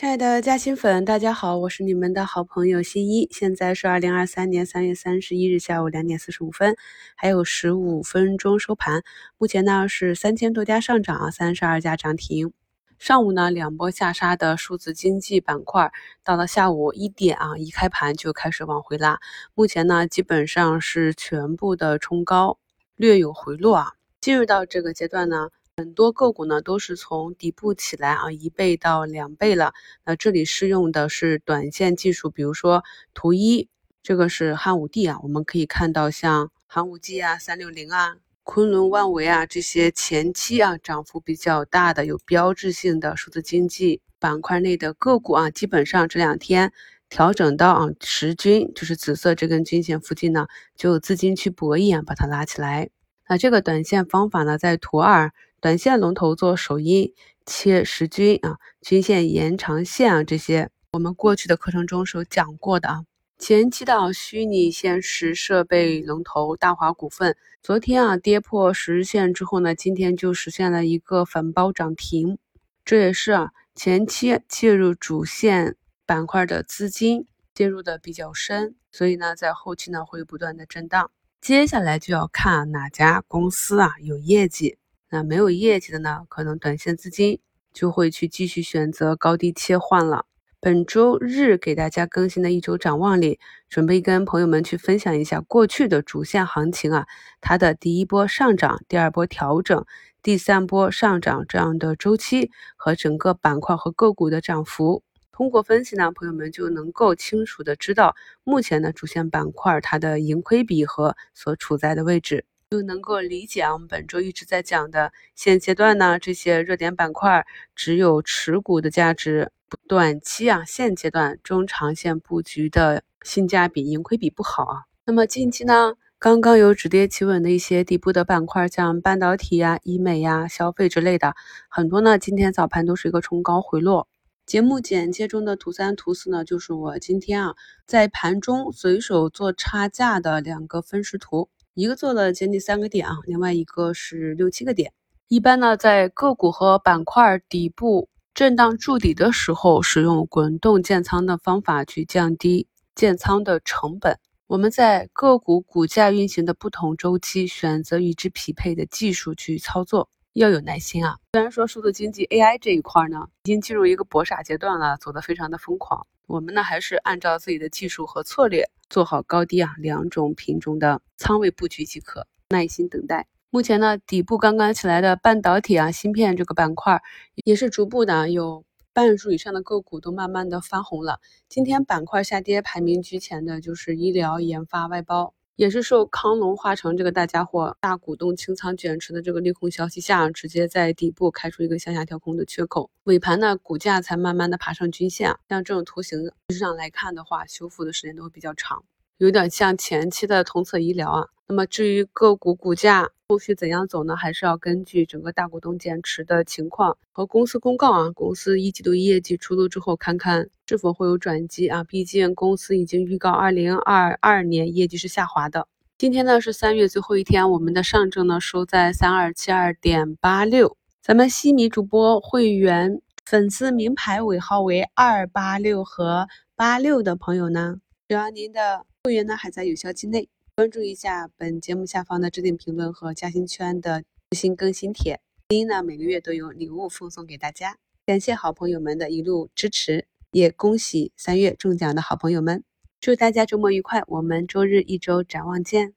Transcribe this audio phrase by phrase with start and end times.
[0.00, 3.28] 亲爱的嘉兴粉，大家好，我是你们的好朋友新一。
[3.30, 6.74] 现在是二零二三年三月三十一日下午两点四十五分，
[7.16, 9.02] 还有十五分钟收盘。
[9.36, 12.54] 目前呢是三千多家上涨，三十二家涨停。
[12.98, 15.92] 上午呢两波下杀的数字经济板块，
[16.24, 19.18] 到了下午一点啊，一开盘就开始往回拉。
[19.54, 22.58] 目前呢基本上是全部的冲高，
[22.96, 23.92] 略有回落啊。
[24.18, 25.50] 进入到这个阶段呢。
[25.80, 29.72] 很多个股呢都是从底部起来啊，一倍到两倍了。
[30.04, 33.66] 那这里适用的是短线技术，比如说图一，
[34.02, 46.74] 这个是汉武帝啊，我们可以看到像寒武纪啊、三六零啊、昆仑万维啊这些前期啊涨幅比较大的、有标志性的数字经济板块内的个股啊，基本上这两天
[47.08, 52.90] 调整到啊十均，就是紫色这根均线附近呢，就资金去博弈啊，把它拉起来。
[53.26, 55.32] 那这个短线方法呢，在图二。
[55.60, 57.12] 短线龙头做首阴
[57.44, 63.04] 切十均啊，均线延长线啊，这些我们过去的课程中是有讲过的啊。
[63.38, 72.38] 前期的虚拟现实设备龙头大华股份，昨天啊跌破十日线之后呢，今天就实现了一个反包涨停，
[72.82, 81.10] 这也是啊前期介入主线板块的资金介入的比较深，所以呢在后期呢会不断的震荡。
[81.42, 84.78] 接下来就要看哪家公司啊有业绩。
[85.10, 87.40] 那没有业绩的呢，可能短线资金
[87.72, 90.24] 就会去继续选择高低切换了。
[90.60, 97.06] 本周日给大家更新的一周展望里，准备跟朋友们去分享一下过去的主线行情啊，
[97.40, 99.84] 它的第一波上涨、第二波调整、
[100.22, 105.02] 第三波上涨这样的周期和整个板块和个股的涨幅。
[105.32, 112.44] 通过分析呢，朋友们就能够清楚的知道目前的主线板块它的盈亏比和所处在的位置。
[112.70, 119.50] 就能够理解啊，我们本周一直在讲的现阶段呢，这些热点板块只有持股的价值，
[119.88, 124.84] 短期啊，现阶段中长线布局的性价比、盈亏比不好啊。
[125.04, 131.34] 那么近期呢，刚刚有止跌企稳的一些底部的板块，像半导体呀、医美呀、消费之类的，
[131.68, 134.06] 很多呢，今天早盘都是一个冲高回落。
[134.46, 141.48] 节目简介中的图三、图四呢，就是我今天啊在盘中随手做差价的两个分时图。
[141.74, 144.92] 一个做了将近三个点啊，另外一个是六七个点。
[145.28, 152.66] 一般呢，在个股和板块底部震荡筑底的时候，使用滚动建仓的方法去降低
[152.96, 154.18] 建仓的成本。
[154.48, 161.18] 我们在个股股价运行的不同周期，选择与之匹配的技术去操作，要有耐心啊。
[161.32, 166.06] 虽然说数字经济 AI 这一块呢，已经进入一个搏傻阶段了，走得非常的疯狂。
[166.26, 173.26] 我们呢还是按照自己的技术和策略做好高低啊两种品种的仓位布局即可，耐心等待。
[173.50, 177.02] 目前呢底部刚刚起来的半导体啊芯片这个板块
[177.44, 181.18] 也是逐步的有半数以上的个股都慢慢的翻红了。
[181.48, 185.34] 今天板块下跌排名居前的就是医疗、研发、外包。
[185.60, 195.36] 也是受康龙化成这个大家伙大股东清仓减持的这个利空消息下，直接在底部开出一个向下跳空的缺口，尾盘呢股价才慢慢的爬上均线。
[195.50, 198.82] 像这种图形上来看的话，修复的时间都会比较长。
[199.18, 201.26] 有点像前期的同策医疗啊。
[201.46, 204.16] 那么至于个股股价后续怎样走呢？
[204.16, 211.84] 还是要根据整个大股东减持的情况和公司公告啊，公司一季度业绩出炉之后，看看是否会有转机啊。
[211.84, 215.68] 毕竟公司已经预告二零二二年业绩是下滑的。
[215.96, 220.76] 今天呢是三月最后一天，我们的上证呢收在三二七二点八六。
[221.00, 226.26] 咱们西米主播会员粉丝名牌尾号为二八六和
[226.56, 227.76] 八六的朋友呢，
[228.08, 228.86] 只要您的。
[229.04, 230.28] 会员呢还在有效期内，
[230.60, 242.62] 关注一下本节目下方的置顶评论和嘉兴圈的最新更新帖，第一呢每个月都有礼物奉送给大家，感谢好朋友们的一路支持，也恭喜三月中奖的好朋友们，
[243.00, 245.94] 祝大家周末愉快，我们周日一周展望见。